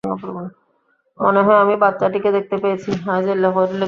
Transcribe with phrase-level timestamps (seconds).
[1.19, 2.89] মনে হয় আমি বাচ্চাটিকে দেখতে পেয়েছি।